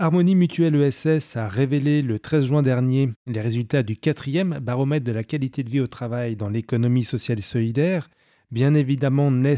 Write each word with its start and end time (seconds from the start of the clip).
Harmonie 0.00 0.36
Mutuelle 0.36 0.76
ESS 0.76 1.34
a 1.34 1.48
révélé 1.48 2.02
le 2.02 2.20
13 2.20 2.46
juin 2.46 2.62
dernier 2.62 3.10
les 3.26 3.40
résultats 3.40 3.82
du 3.82 3.96
quatrième 3.96 4.60
baromètre 4.62 5.04
de 5.04 5.10
la 5.10 5.24
qualité 5.24 5.64
de 5.64 5.70
vie 5.70 5.80
au 5.80 5.88
travail 5.88 6.36
dans 6.36 6.48
l'économie 6.48 7.02
sociale 7.02 7.40
et 7.40 7.42
solidaire. 7.42 8.08
Bien 8.52 8.74
évidemment, 8.74 9.32
NES 9.32 9.56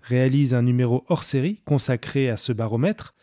réalise 0.00 0.54
un 0.54 0.62
numéro 0.62 1.04
hors 1.08 1.24
série 1.24 1.60
consacré 1.66 2.30
à 2.30 2.38
ce 2.38 2.54
baromètre. 2.54 3.14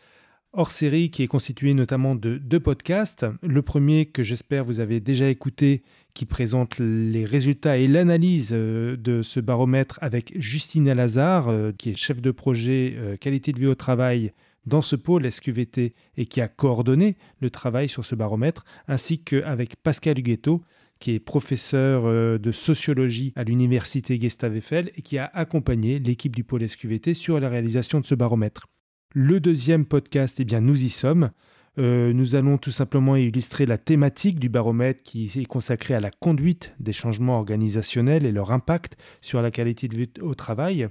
Hors 0.52 0.70
série 0.70 1.10
qui 1.10 1.24
est 1.24 1.28
constitué 1.28 1.74
notamment 1.74 2.14
de 2.14 2.38
deux 2.38 2.60
podcasts. 2.60 3.26
Le 3.42 3.62
premier 3.62 4.06
que 4.06 4.22
j'espère 4.22 4.64
vous 4.64 4.78
avez 4.78 5.00
déjà 5.00 5.28
écouté 5.28 5.82
qui 6.14 6.24
présente 6.24 6.78
les 6.78 7.24
résultats 7.24 7.78
et 7.78 7.88
l'analyse 7.88 8.50
euh, 8.52 8.96
de 8.96 9.22
ce 9.22 9.40
baromètre 9.40 9.98
avec 10.02 10.34
Justine 10.40 10.92
Lazare 10.92 11.48
euh, 11.48 11.72
qui 11.76 11.90
est 11.90 11.96
chef 11.96 12.20
de 12.20 12.30
projet 12.30 12.94
euh, 12.96 13.16
qualité 13.16 13.50
de 13.50 13.58
vie 13.58 13.66
au 13.66 13.74
travail 13.74 14.32
dans 14.66 14.82
ce 14.82 14.96
pôle 14.96 15.30
SQVT 15.30 15.94
et 16.16 16.26
qui 16.26 16.40
a 16.40 16.48
coordonné 16.48 17.16
le 17.40 17.50
travail 17.50 17.88
sur 17.88 18.04
ce 18.04 18.14
baromètre, 18.14 18.64
ainsi 18.88 19.22
qu'avec 19.22 19.76
Pascal 19.76 20.18
Huguetto, 20.18 20.62
qui 20.98 21.14
est 21.14 21.20
professeur 21.20 22.04
euh, 22.04 22.38
de 22.38 22.52
sociologie 22.52 23.32
à 23.34 23.42
l'université 23.42 24.18
Gustave 24.18 24.56
Eiffel 24.56 24.90
et 24.96 25.02
qui 25.02 25.18
a 25.18 25.30
accompagné 25.32 25.98
l'équipe 25.98 26.36
du 26.36 26.44
pôle 26.44 26.68
SQVT 26.68 27.14
sur 27.14 27.40
la 27.40 27.48
réalisation 27.48 28.00
de 28.00 28.06
ce 28.06 28.14
baromètre. 28.14 28.66
Le 29.12 29.40
deuxième 29.40 29.86
podcast, 29.86 30.38
eh 30.38 30.44
bien, 30.44 30.60
nous 30.60 30.84
y 30.84 30.90
sommes. 30.90 31.30
Euh, 31.78 32.12
nous 32.12 32.34
allons 32.34 32.58
tout 32.58 32.70
simplement 32.70 33.16
illustrer 33.16 33.64
la 33.64 33.78
thématique 33.78 34.38
du 34.38 34.48
baromètre 34.48 35.02
qui 35.02 35.24
est 35.34 35.46
consacrée 35.46 35.94
à 35.94 36.00
la 36.00 36.10
conduite 36.10 36.74
des 36.78 36.92
changements 36.92 37.38
organisationnels 37.38 38.26
et 38.26 38.32
leur 38.32 38.50
impact 38.50 38.96
sur 39.20 39.40
la 39.40 39.50
qualité 39.50 39.88
de 39.88 39.96
vie 39.96 40.10
au 40.20 40.34
travail 40.34 40.88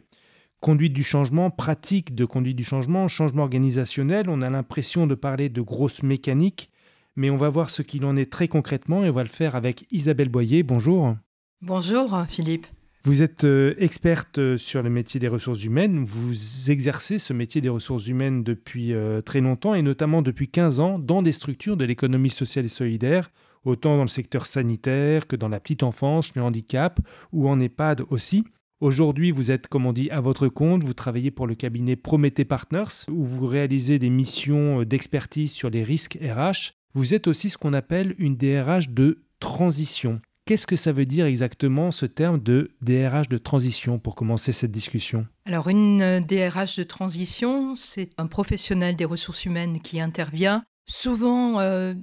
conduite 0.59 0.93
du 0.93 1.03
changement, 1.03 1.49
pratique 1.49 2.15
de 2.15 2.25
conduite 2.25 2.57
du 2.57 2.63
changement, 2.63 3.07
changement 3.07 3.43
organisationnel. 3.43 4.29
On 4.29 4.41
a 4.41 4.49
l'impression 4.49 5.07
de 5.07 5.15
parler 5.15 5.49
de 5.49 5.61
grosses 5.61 6.03
mécaniques, 6.03 6.69
mais 7.15 7.29
on 7.29 7.37
va 7.37 7.49
voir 7.49 7.69
ce 7.69 7.81
qu'il 7.81 8.05
en 8.05 8.15
est 8.15 8.31
très 8.31 8.47
concrètement 8.47 9.03
et 9.03 9.09
on 9.09 9.13
va 9.13 9.23
le 9.23 9.29
faire 9.29 9.55
avec 9.55 9.85
Isabelle 9.91 10.29
Boyer. 10.29 10.63
Bonjour. 10.63 11.15
Bonjour 11.61 12.25
Philippe. 12.27 12.67
Vous 13.05 13.21
êtes 13.21 13.45
euh, 13.45 13.75
experte 13.77 14.39
euh, 14.39 14.57
sur 14.57 14.83
le 14.83 14.89
métier 14.89 15.21
des 15.21 15.29
ressources 15.29 15.63
humaines. 15.63 16.03
Vous 16.03 16.69
exercez 16.69 17.17
ce 17.17 17.31
métier 17.31 17.61
des 17.61 17.69
ressources 17.69 18.07
humaines 18.07 18.43
depuis 18.43 18.93
euh, 18.93 19.21
très 19.21 19.39
longtemps 19.39 19.73
et 19.73 19.81
notamment 19.81 20.21
depuis 20.21 20.49
15 20.49 20.81
ans 20.81 20.99
dans 20.99 21.21
des 21.21 21.31
structures 21.31 21.77
de 21.77 21.85
l'économie 21.85 22.29
sociale 22.29 22.65
et 22.65 22.69
solidaire, 22.69 23.31
autant 23.63 23.95
dans 23.95 24.03
le 24.03 24.09
secteur 24.09 24.45
sanitaire 24.45 25.27
que 25.27 25.37
dans 25.37 25.47
la 25.47 25.61
petite 25.61 25.83
enfance, 25.83 26.35
le 26.35 26.43
handicap 26.43 26.99
ou 27.31 27.47
en 27.47 27.59
EHPAD 27.61 28.03
aussi. 28.09 28.43
Aujourd'hui, 28.81 29.31
vous 29.31 29.51
êtes, 29.51 29.67
comme 29.67 29.85
on 29.85 29.91
dit, 29.91 30.09
à 30.09 30.21
votre 30.21 30.47
compte. 30.47 30.85
Vous 30.85 30.93
travaillez 30.93 31.31
pour 31.31 31.47
le 31.47 31.55
cabinet 31.55 31.97
Prométhée 31.97 32.45
Partners, 32.45 33.05
où 33.09 33.25
vous 33.25 33.45
réalisez 33.45 33.99
des 33.99 34.09
missions 34.09 34.81
euh, 34.81 34.85
d'expertise 34.85 35.51
sur 35.51 35.69
les 35.69 35.83
risques 35.83 36.17
RH. 36.21 36.75
Vous 36.93 37.13
êtes 37.13 37.27
aussi 37.27 37.49
ce 37.49 37.57
qu'on 37.57 37.73
appelle 37.73 38.15
une 38.19 38.37
DRH 38.37 38.89
de 38.89 39.21
transition. 39.41 40.21
Qu'est-ce 40.45 40.65
que 40.65 40.77
ça 40.77 40.93
veut 40.93 41.05
dire 41.05 41.25
exactement 41.25 41.91
ce 41.91 42.05
terme 42.05 42.39
de 42.39 42.71
DRH 42.81 43.27
de 43.27 43.37
transition 43.37 43.99
pour 43.99 44.15
commencer 44.15 44.53
cette 44.53 44.71
discussion? 44.71 45.27
Alors 45.45 45.67
une 45.67 46.21
DRH 46.21 46.77
de 46.77 46.83
transition, 46.83 47.75
c'est 47.75 48.09
un 48.17 48.27
professionnel 48.27 48.95
des 48.95 49.05
ressources 49.05 49.45
humaines 49.45 49.81
qui 49.81 49.99
intervient 49.99 50.63
souvent 50.87 51.59
euh, 51.59 51.93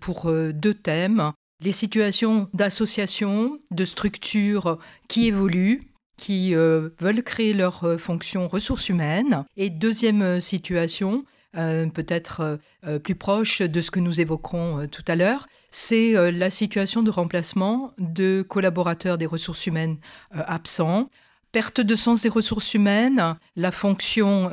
pour 0.00 0.26
euh, 0.26 0.52
deux 0.52 0.74
thèmes. 0.74 1.30
Les 1.62 1.72
situations 1.72 2.48
d'associations, 2.52 3.60
de 3.70 3.84
structures 3.84 4.78
qui 5.08 5.28
évoluent 5.28 5.91
qui 6.16 6.54
euh, 6.54 6.90
veulent 7.00 7.22
créer 7.22 7.52
leur 7.52 7.84
euh, 7.84 7.98
fonction 7.98 8.48
ressources 8.48 8.88
humaines. 8.88 9.44
Et 9.56 9.70
deuxième 9.70 10.22
euh, 10.22 10.40
situation, 10.40 11.24
peut-être 11.54 12.58
plus 13.02 13.14
proche 13.14 13.60
de 13.60 13.82
ce 13.82 13.90
que 13.90 14.00
nous 14.00 14.22
évoquerons 14.22 14.86
tout 14.86 15.04
à 15.06 15.16
l'heure, 15.16 15.48
c'est 15.70 16.14
la 16.32 16.48
situation 16.48 17.02
de 17.02 17.10
remplacement 17.10 17.92
de 17.98 18.40
collaborateurs 18.40 19.18
des 19.18 19.26
ressources 19.26 19.66
humaines 19.66 19.98
absents. 20.30 21.10
Perte 21.52 21.82
de 21.82 21.94
sens 21.94 22.22
des 22.22 22.30
ressources 22.30 22.72
humaines, 22.72 23.36
la 23.54 23.70
fonction 23.70 24.50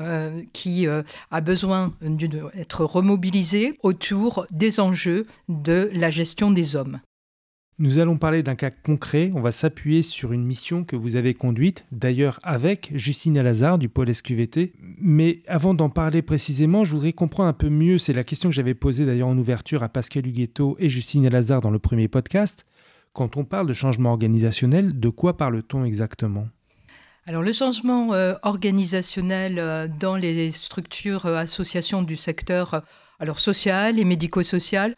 qui 0.51 0.87
a 0.87 1.39
besoin 1.39 1.93
d'être 2.01 2.83
remobilisée 2.83 3.75
autour 3.81 4.45
des 4.51 4.81
enjeux 4.81 5.25
de 5.47 5.89
la 5.93 6.09
gestion 6.09 6.51
des 6.51 6.75
hommes. 6.75 6.99
Nous 7.81 7.97
allons 7.97 8.17
parler 8.17 8.43
d'un 8.43 8.55
cas 8.55 8.71
concret. 8.71 9.31
On 9.33 9.39
va 9.39 9.53
s'appuyer 9.53 10.03
sur 10.03 10.33
une 10.33 10.43
mission 10.43 10.83
que 10.83 10.97
vous 10.97 11.15
avez 11.15 11.33
conduite, 11.33 11.85
d'ailleurs 11.93 12.41
avec 12.43 12.91
Justine 12.93 13.37
Alazard 13.37 13.77
du 13.77 13.87
pôle 13.87 14.13
SQVT. 14.13 14.73
Mais 14.99 15.43
avant 15.47 15.73
d'en 15.73 15.89
parler 15.89 16.21
précisément, 16.21 16.83
je 16.83 16.91
voudrais 16.91 17.13
comprendre 17.13 17.47
un 17.47 17.53
peu 17.53 17.69
mieux. 17.69 17.97
C'est 17.97 18.11
la 18.11 18.25
question 18.25 18.49
que 18.49 18.55
j'avais 18.55 18.73
posée 18.73 19.05
d'ailleurs 19.05 19.29
en 19.29 19.37
ouverture 19.37 19.81
à 19.81 19.87
Pascal 19.87 20.27
Huguetto 20.27 20.75
et 20.77 20.89
Justine 20.89 21.25
Alazard 21.25 21.61
dans 21.61 21.71
le 21.71 21.79
premier 21.79 22.09
podcast. 22.09 22.65
Quand 23.13 23.37
on 23.37 23.45
parle 23.45 23.67
de 23.67 23.73
changement 23.73 24.09
organisationnel, 24.09 24.99
de 24.99 25.07
quoi 25.07 25.37
parle-t-on 25.37 25.85
exactement? 25.85 26.49
Alors 27.27 27.43
le 27.43 27.53
changement 27.53 28.13
euh, 28.13 28.33
organisationnel 28.41 29.57
euh, 29.57 29.87
dans 29.87 30.17
les 30.17 30.51
structures 30.51 31.27
euh, 31.27 31.37
associations 31.37 32.01
du 32.01 32.17
secteur 32.17 32.83
alors 33.19 33.39
social 33.39 33.99
et 33.99 34.03
médico-social, 34.03 34.95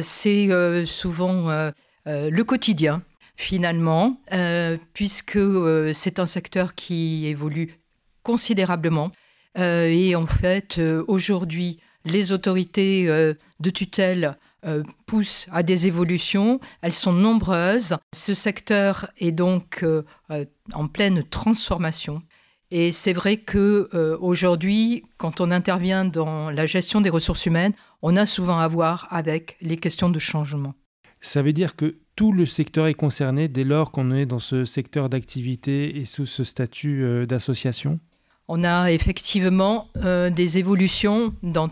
c'est 0.00 0.48
souvent 0.86 1.70
le 2.06 2.42
quotidien, 2.42 3.02
finalement, 3.36 4.20
euh, 4.32 4.76
puisque 4.92 5.36
euh, 5.36 5.92
c'est 5.92 6.18
un 6.18 6.26
secteur 6.26 6.74
qui 6.74 7.26
évolue 7.26 7.78
considérablement. 8.22 9.10
et 9.56 10.16
en 10.16 10.26
fait, 10.26 10.80
aujourd'hui, 11.06 11.78
les 12.04 12.32
autorités 12.32 13.06
de 13.06 13.70
tutelle 13.70 14.36
poussent 15.06 15.46
à 15.52 15.62
des 15.62 15.86
évolutions. 15.86 16.58
Elles 16.80 16.94
sont 16.94 17.12
nombreuses. 17.12 17.96
Ce 18.14 18.32
secteur 18.32 19.10
est 19.18 19.30
donc 19.30 19.84
en 20.72 20.88
pleine 20.88 21.22
transformation. 21.22 22.22
Et 22.70 22.92
c'est 22.92 23.12
vrai 23.12 23.36
que 23.36 23.90
aujourd'hui, 24.20 25.04
quand 25.18 25.42
on 25.42 25.50
intervient 25.50 26.06
dans 26.06 26.48
la 26.50 26.64
gestion 26.64 27.02
des 27.02 27.10
ressources 27.10 27.44
humaines, 27.44 27.74
on 28.00 28.16
a 28.16 28.24
souvent 28.24 28.58
à 28.58 28.66
voir 28.66 29.06
avec 29.10 29.58
les 29.60 29.76
questions 29.76 30.08
de 30.08 30.18
changement. 30.18 30.74
Ça 31.24 31.40
veut 31.40 31.54
dire 31.54 31.74
que 31.74 31.96
tout 32.16 32.32
le 32.32 32.44
secteur 32.44 32.86
est 32.86 32.94
concerné 32.94 33.48
dès 33.48 33.64
lors 33.64 33.90
qu'on 33.90 34.10
est 34.10 34.26
dans 34.26 34.38
ce 34.38 34.66
secteur 34.66 35.08
d'activité 35.08 35.98
et 35.98 36.04
sous 36.04 36.26
ce 36.26 36.44
statut 36.44 37.02
euh, 37.02 37.24
d'association? 37.24 37.98
On 38.46 38.62
a 38.62 38.92
effectivement 38.92 39.88
euh, 39.96 40.28
des 40.28 40.58
évolutions 40.58 41.34
dans 41.42 41.70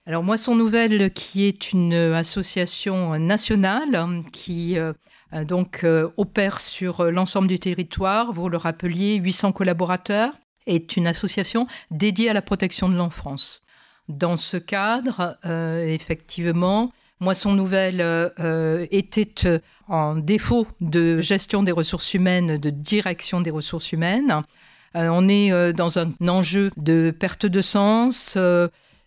alors 0.06 0.24
Moisson 0.24 0.56
Nouvelle, 0.56 1.12
qui 1.12 1.44
est 1.44 1.72
une 1.72 1.92
association 1.92 3.18
nationale 3.18 4.24
qui 4.32 4.78
euh, 4.78 4.94
euh, 5.34 5.44
donc 5.44 5.84
opère 6.16 6.58
sur 6.58 7.04
l'ensemble 7.12 7.46
du 7.46 7.58
territoire. 7.58 8.32
Vous 8.32 8.48
le 8.48 8.56
rappeliez, 8.56 9.16
800 9.16 9.52
collaborateurs, 9.52 10.32
est 10.66 10.96
une 10.96 11.06
association 11.06 11.66
dédiée 11.90 12.30
à 12.30 12.32
la 12.32 12.42
protection 12.42 12.88
de 12.88 12.96
l'enfance. 12.96 13.62
Dans 14.10 14.36
ce 14.36 14.56
cadre, 14.56 15.38
effectivement, 15.86 16.92
Moisson 17.20 17.52
Nouvelle 17.52 18.04
était 18.90 19.60
en 19.88 20.16
défaut 20.16 20.66
de 20.80 21.20
gestion 21.20 21.62
des 21.62 21.72
ressources 21.72 22.12
humaines, 22.14 22.58
de 22.58 22.70
direction 22.70 23.40
des 23.40 23.50
ressources 23.50 23.92
humaines. 23.92 24.42
on 24.94 25.28
est 25.28 25.72
dans 25.72 25.98
un 25.98 26.12
enjeu 26.26 26.70
de 26.76 27.10
perte 27.10 27.46
de 27.46 27.62
sens. 27.62 28.36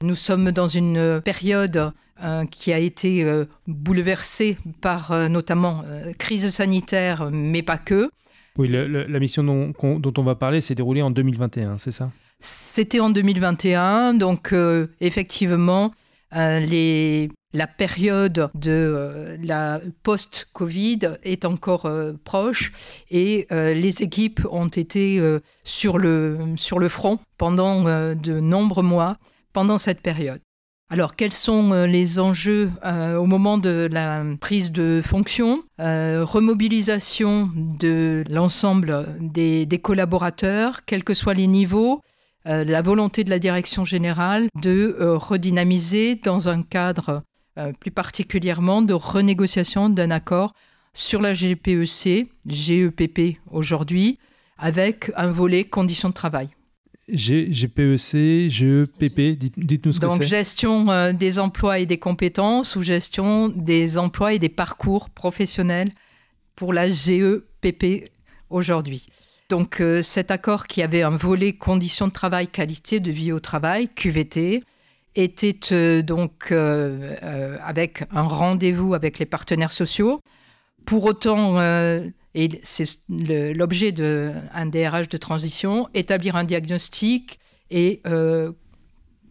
nous 0.02 0.16
sommes 0.16 0.52
dans 0.52 0.68
une 0.68 1.22
période 1.24 1.94
euh, 2.24 2.46
qui 2.46 2.72
a 2.72 2.78
été 2.78 3.24
euh, 3.24 3.46
bouleversé 3.68 4.58
par 4.80 5.12
euh, 5.12 5.28
notamment 5.28 5.84
crise 6.20 6.48
sanitaire, 6.52 7.30
mais 7.32 7.64
pas 7.64 7.78
que. 7.78 8.12
Oui, 8.56 8.70
la 8.70 9.20
mission 9.20 9.44
dont, 9.44 9.74
on 10.18 10.24
va 10.24 10.36
parler 10.36 10.62
s'est 10.62 10.76
déroulée 10.76 11.02
en 11.02 11.10
2021, 11.12 11.80
c'est 11.80 11.92
ça? 11.92 12.12
C'était 12.46 13.00
en 13.00 13.10
2021, 13.10 14.16
donc 14.16 14.54
effectivement, 15.00 15.94
les, 16.34 17.30
la 17.54 17.68
période 17.68 18.50
de 18.54 19.38
la 19.42 19.80
post-Covid 20.04 21.00
est 21.24 21.46
encore 21.46 21.90
proche 22.26 22.74
et 23.10 23.48
les 23.50 24.04
équipes 24.04 24.42
ont 24.52 24.68
été 24.68 25.22
sur, 25.64 25.98
le, 25.98 26.38
sur 26.58 26.80
le 26.80 26.90
front 26.90 27.18
pendant 27.38 27.84
de 28.14 28.40
nombreux 28.42 28.84
mois 28.84 29.18
pendant 29.54 29.78
cette 29.78 30.02
période. 30.02 30.42
Alors, 30.94 31.16
quels 31.16 31.34
sont 31.34 31.72
euh, 31.72 31.88
les 31.88 32.20
enjeux 32.20 32.72
euh, 32.86 33.16
au 33.16 33.26
moment 33.26 33.58
de 33.58 33.88
la 33.92 34.24
prise 34.40 34.72
de 34.72 35.02
fonction? 35.04 35.64
Euh, 35.80 36.24
Remobilisation 36.24 37.50
de 37.56 38.24
l'ensemble 38.30 39.08
des, 39.20 39.66
collaborateurs, 39.82 40.86
quels 40.86 41.04
que 41.04 41.16
soient 41.16 41.34
les 41.34 41.48
niveaux. 41.48 42.02
La 42.46 42.82
volonté 42.82 43.24
de 43.24 43.30
la 43.30 43.40
direction 43.40 43.86
générale 43.86 44.48
de 44.62 44.96
redynamiser 45.00 46.16
dans 46.16 46.50
un 46.50 46.62
cadre 46.62 47.24
plus 47.80 47.92
particulièrement 47.92 48.82
de 48.82 48.94
renégociation 48.94 49.90
d'un 49.90 50.12
accord 50.12 50.54
sur 50.94 51.22
la 51.22 51.34
GPEC, 51.34 52.30
GEPP 52.46 53.38
aujourd'hui, 53.52 54.20
avec 54.58 55.12
un 55.16 55.32
volet 55.32 55.64
conditions 55.64 56.10
de 56.10 56.14
travail. 56.14 56.50
GPEC, 57.10 58.50
GEPP, 58.50 59.38
dites-nous 59.58 59.92
ce 59.92 60.00
que 60.00 60.10
c'est. 60.10 60.20
Donc 60.20 60.22
gestion 60.22 60.90
euh, 60.90 61.12
des 61.12 61.38
emplois 61.38 61.80
et 61.80 61.86
des 61.86 61.98
compétences 61.98 62.78
ou 62.78 62.82
gestion 62.82 63.50
des 63.50 63.98
emplois 63.98 64.34
et 64.34 64.40
des 64.40 64.50
parcours 64.50 65.10
professionnels 65.10 65.92
pour 66.56 66.72
la 66.72 66.90
GEPP 66.90 68.10
aujourd'hui. 68.50 69.08
Donc 69.50 69.82
euh, 69.82 70.02
cet 70.02 70.32
accord 70.32 70.68
qui 70.68 70.82
avait 70.82 71.04
un 71.04 71.16
volet 71.16 71.54
conditions 71.54 72.08
de 72.08 72.14
travail, 72.14 72.48
qualité 72.48 73.00
de 73.00 73.12
vie 73.12 73.32
au 73.32 73.40
travail, 73.40 73.90
QVT, 73.90 74.64
était 75.16 75.60
euh, 75.72 76.02
donc 76.02 76.52
avec 76.52 78.04
un 78.12 78.24
rendez-vous 78.24 78.94
avec 78.94 79.20
les 79.20 79.26
partenaires 79.26 79.72
sociaux. 79.72 80.22
Pour 80.86 81.06
autant, 81.06 81.62
et 82.36 82.50
c'est 82.64 82.86
l'objet 83.10 83.92
d'un 83.92 84.66
DRH 84.66 85.08
de 85.08 85.18
transition, 85.18 85.88
établir 85.94 86.36
un 86.36 86.44
diagnostic 86.44 87.40
et 87.70 88.02
euh, 88.08 88.52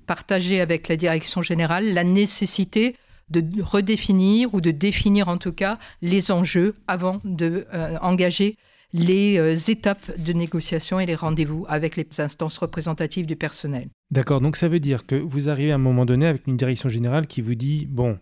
partager 0.06 0.60
avec 0.60 0.88
la 0.88 0.96
direction 0.96 1.42
générale 1.42 1.94
la 1.94 2.04
nécessité 2.04 2.96
de 3.30 3.62
redéfinir 3.62 4.54
ou 4.54 4.60
de 4.60 4.70
définir 4.70 5.28
en 5.28 5.38
tout 5.38 5.52
cas 5.52 5.78
les 6.02 6.30
enjeux 6.30 6.74
avant 6.86 7.20
d'engager 7.24 8.50
de, 8.50 8.54
euh, 8.54 8.56
les 8.92 9.38
euh, 9.38 9.56
étapes 9.56 10.18
de 10.18 10.32
négociation 10.32 11.00
et 11.00 11.06
les 11.06 11.14
rendez-vous 11.14 11.64
avec 11.68 11.96
les 11.96 12.06
instances 12.18 12.58
représentatives 12.58 13.26
du 13.26 13.36
personnel. 13.36 13.88
D'accord, 14.10 14.40
donc 14.40 14.56
ça 14.56 14.68
veut 14.68 14.80
dire 14.80 15.06
que 15.06 15.14
vous 15.14 15.48
arrivez 15.48 15.72
à 15.72 15.76
un 15.76 15.78
moment 15.78 16.04
donné 16.04 16.26
avec 16.26 16.46
une 16.46 16.56
direction 16.56 16.88
générale 16.88 17.26
qui 17.26 17.40
vous 17.40 17.54
dit, 17.54 17.86
bon, 17.86 18.18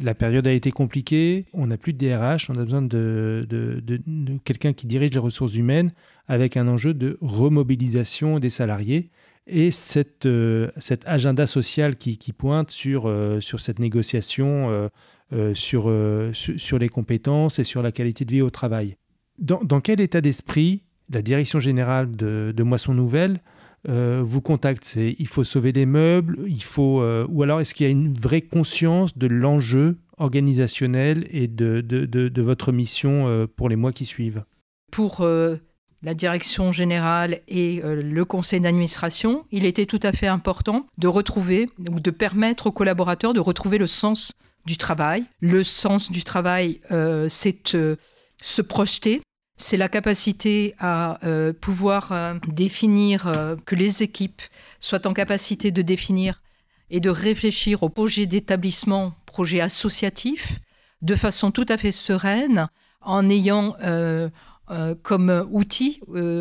la 0.00 0.14
période 0.14 0.46
a 0.46 0.52
été 0.52 0.72
compliquée, 0.72 1.46
on 1.52 1.68
n'a 1.68 1.76
plus 1.76 1.92
de 1.92 1.98
DRH, 1.98 2.50
on 2.50 2.54
a 2.54 2.64
besoin 2.64 2.82
de, 2.82 3.46
quelqu'un 4.44 4.72
qui 4.72 4.86
dirige 4.86 5.12
les 5.12 5.18
ressources 5.18 5.54
humaines 5.54 5.92
avec 6.26 6.56
un 6.56 6.68
enjeu 6.68 6.94
de 6.94 7.16
remobilisation 7.20 8.38
des 8.38 8.50
salariés 8.50 9.10
et 9.46 9.70
euh, 10.26 10.70
cet 10.76 11.06
agenda 11.06 11.46
social 11.46 11.96
qui, 11.96 12.18
pointe 12.36 12.70
sur, 12.70 13.06
euh, 13.06 13.40
sur 13.40 13.60
cette 13.60 13.78
négociation, 13.78 14.90
sur, 15.54 15.88
les 15.90 16.88
compétences 16.88 17.58
et 17.58 17.64
sur 17.64 17.82
la 17.82 17.92
qualité 17.92 18.24
de 18.24 18.32
vie 18.32 18.42
au 18.42 18.50
travail. 18.50 18.96
Dans, 19.38 19.80
quel 19.80 20.00
état 20.00 20.20
d'esprit 20.20 20.82
la 21.10 21.22
direction 21.22 21.60
générale 21.60 22.10
de, 22.10 22.52
de 22.54 22.62
Moisson 22.62 22.92
Nouvelle 22.92 23.40
euh, 23.88 24.20
vous 24.24 24.40
contacte? 24.40 24.96
Il 24.96 25.28
faut 25.28 25.44
sauver 25.44 25.72
les 25.72 25.86
meubles, 25.86 26.38
il 26.46 26.62
faut, 26.62 27.00
euh, 27.00 27.26
ou 27.30 27.42
alors 27.42 27.60
est-ce 27.60 27.74
qu'il 27.74 27.84
y 27.84 27.88
a 27.88 27.92
une 27.92 28.12
vraie 28.12 28.40
conscience 28.40 29.16
de 29.16 29.28
l'enjeu 29.28 29.98
organisationnel 30.16 31.28
et 31.30 31.46
de, 31.46 31.80
de, 31.80 32.42
votre 32.42 32.72
mission 32.72 33.28
euh, 33.28 33.46
pour 33.46 33.68
les 33.68 33.76
mois 33.76 33.92
qui 33.92 34.06
suivent? 34.06 34.42
Pour 34.90 35.24
la 36.02 36.14
direction 36.14 36.72
générale 36.72 37.40
et 37.46 37.82
le 37.84 38.24
conseil 38.24 38.60
d'administration, 38.60 39.44
il 39.50 39.66
était 39.66 39.84
tout 39.84 40.00
à 40.02 40.12
fait 40.12 40.26
important 40.26 40.86
de 40.96 41.08
retrouver 41.08 41.68
ou 41.90 42.00
de 42.00 42.10
permettre 42.10 42.68
aux 42.68 42.72
collaborateurs 42.72 43.34
de 43.34 43.40
retrouver 43.40 43.76
le 43.76 43.86
sens 43.86 44.32
du 44.64 44.78
travail. 44.78 45.24
Le 45.40 45.62
sens 45.62 46.10
du 46.10 46.24
travail, 46.24 46.80
c'est 47.28 47.76
se 48.42 48.62
projeter, 48.62 49.20
c'est 49.58 49.76
la 49.76 49.88
capacité 49.88 50.74
à 50.78 51.18
euh, 51.26 51.52
pouvoir 51.52 52.12
euh, 52.12 52.34
définir, 52.46 53.26
euh, 53.26 53.56
que 53.66 53.74
les 53.74 54.02
équipes 54.04 54.40
soient 54.78 55.06
en 55.06 55.12
capacité 55.12 55.72
de 55.72 55.82
définir 55.82 56.40
et 56.90 57.00
de 57.00 57.10
réfléchir 57.10 57.82
au 57.82 57.88
projet 57.88 58.26
d'établissement, 58.26 59.12
projet 59.26 59.60
associatif, 59.60 60.60
de 61.02 61.16
façon 61.16 61.50
tout 61.50 61.66
à 61.68 61.76
fait 61.76 61.92
sereine, 61.92 62.68
en 63.02 63.28
ayant 63.28 63.76
comme 65.02 65.46
outil 65.50 66.00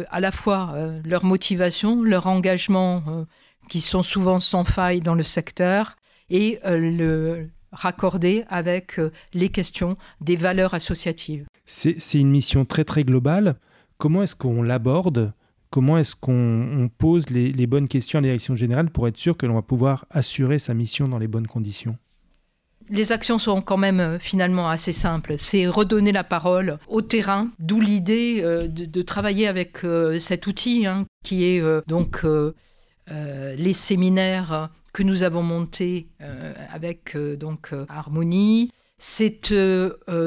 à 0.09 0.19
la 0.21 0.31
fois 0.31 0.73
leur 1.03 1.25
motivation, 1.25 2.01
leur 2.01 2.27
engagement, 2.27 3.25
qui 3.69 3.81
sont 3.81 4.03
souvent 4.03 4.39
sans 4.39 4.63
faille 4.63 5.01
dans 5.01 5.15
le 5.15 5.23
secteur, 5.23 5.97
et 6.29 6.59
le 6.63 7.49
raccorder 7.77 8.43
avec 8.49 8.99
les 9.33 9.49
questions 9.49 9.97
des 10.21 10.35
valeurs 10.35 10.73
associatives. 10.73 11.45
C'est 11.65 11.97
une 12.13 12.29
mission 12.29 12.65
très 12.65 12.83
très 12.83 13.03
globale. 13.03 13.55
Comment 13.97 14.23
est-ce 14.23 14.35
qu'on 14.35 14.63
l'aborde? 14.63 15.33
Comment 15.69 15.97
est-ce 15.97 16.15
qu'on 16.15 16.89
pose 16.97 17.29
les, 17.29 17.67
bonnes 17.67 17.89
questions 17.89 18.19
à 18.19 18.21
la 18.21 18.27
direction 18.27 18.55
générale 18.55 18.89
pour 18.89 19.07
être 19.07 19.17
sûr 19.17 19.35
que 19.35 19.45
l'on 19.45 19.55
va 19.55 19.61
pouvoir 19.61 20.05
assurer 20.09 20.59
sa 20.59 20.73
mission 20.73 21.07
dans 21.07 21.17
les 21.17 21.27
bonnes 21.27 21.47
conditions? 21.47 21.97
Les 22.89 23.11
actions 23.11 23.37
sont 23.37 23.61
quand 23.61 23.75
même 23.75 23.99
euh, 23.99 24.17
finalement 24.17 24.69
assez 24.69 24.93
simples. 24.93 25.35
C'est 25.37 25.67
redonner 25.67 26.13
la 26.13 26.23
parole 26.23 26.79
au 26.87 27.01
terrain, 27.01 27.49
d'où 27.59 27.81
l'idée 27.81 28.39
euh, 28.41 28.69
de, 28.69 29.01
travailler 29.01 29.45
avec 29.45 29.83
euh, 29.83 30.19
cet 30.19 30.47
outil 30.47 30.85
hein, 30.85 31.05
qui 31.21 31.43
est 31.43 31.61
donc 31.87 32.25
les 33.09 33.73
séminaires 33.73 34.69
que 34.97 35.03
nous 35.03 35.21
avons 35.21 35.43
montés 35.43 36.07
avec 36.71 37.15
donc 37.15 37.69
Harmonie. 37.87 38.71
C'est 38.97 39.53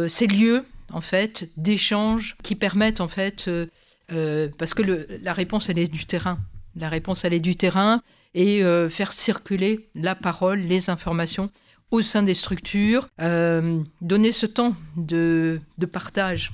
ces 0.09 0.27
lieux 0.29 0.65
en 0.93 1.01
fait, 1.01 1.49
d'échanges 1.57 2.37
qui 2.43 2.55
permettent 2.55 3.01
en 3.01 3.09
fait, 3.09 3.49
euh, 3.49 3.67
euh, 4.13 4.49
parce 4.59 4.75
que 4.75 4.83
la 5.23 5.33
réponse 5.33 5.69
elle 5.69 5.79
est 5.79 5.91
du 5.91 6.07
terrain, 6.07 6.39
la 6.77 6.89
réponse 6.89 7.25
elle 7.25 7.35
est 7.35 7.41
du 7.41 7.57
terrain 7.57 8.03
et 8.35 8.63
euh, 8.63 8.89
faire 8.89 9.13
circuler 9.13 9.89
la 9.95 10.15
parole, 10.15 10.61
les 10.61 10.91
informations 10.91 11.51
au 11.91 12.03
sein 12.03 12.23
des 12.23 12.35
structures, 12.35 13.09
donner 13.19 14.31
ce 14.31 14.47
temps 14.47 14.77
de 14.97 15.61
partage. 15.91 16.53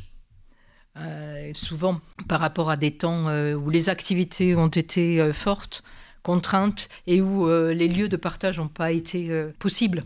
souvent 1.53 2.01
par 2.27 2.41
rapport 2.41 2.71
à 2.71 2.79
des 2.79 2.97
temps 2.97 3.27
où 3.55 3.69
les 3.69 3.91
activités 3.91 4.57
ont 4.57 4.69
été 4.69 5.35
fortes, 5.35 5.83
contraintes 6.27 6.89
et 7.07 7.21
où 7.21 7.49
les 7.49 7.87
lieux 7.87 8.09
de 8.09 8.17
partage 8.17 8.59
n'ont 8.59 8.67
pas 8.67 8.91
été 8.91 9.31
possibles. 9.61 10.03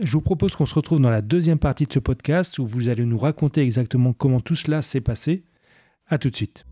Je 0.00 0.12
vous 0.12 0.22
propose 0.22 0.54
qu'on 0.54 0.64
se 0.64 0.74
retrouve 0.74 1.00
dans 1.00 1.10
la 1.10 1.20
deuxième 1.20 1.58
partie 1.58 1.86
de 1.86 1.92
ce 1.92 1.98
podcast 1.98 2.58
où 2.58 2.66
vous 2.66 2.88
allez 2.88 3.04
nous 3.04 3.18
raconter 3.18 3.60
exactement 3.60 4.14
comment 4.14 4.40
tout 4.40 4.54
cela 4.54 4.80
s'est 4.80 5.02
passé. 5.02 5.44
À 6.08 6.16
tout 6.16 6.30
de 6.30 6.36
suite. 6.36 6.64